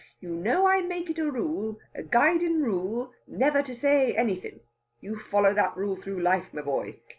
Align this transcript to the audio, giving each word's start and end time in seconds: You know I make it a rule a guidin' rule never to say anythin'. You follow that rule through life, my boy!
You 0.19 0.31
know 0.33 0.65
I 0.67 0.81
make 0.81 1.11
it 1.11 1.19
a 1.19 1.29
rule 1.31 1.77
a 1.93 2.01
guidin' 2.01 2.63
rule 2.63 3.11
never 3.27 3.61
to 3.61 3.75
say 3.75 4.15
anythin'. 4.15 4.61
You 4.99 5.19
follow 5.19 5.53
that 5.53 5.77
rule 5.77 5.95
through 5.95 6.23
life, 6.23 6.51
my 6.55 6.63
boy! 6.63 7.01